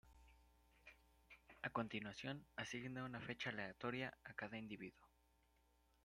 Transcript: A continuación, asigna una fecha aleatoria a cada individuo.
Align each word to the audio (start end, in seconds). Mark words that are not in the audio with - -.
A 1.61 1.69
continuación, 1.69 2.43
asigna 2.55 3.05
una 3.05 3.21
fecha 3.21 3.51
aleatoria 3.51 4.17
a 4.23 4.33
cada 4.33 4.57
individuo. 4.57 5.07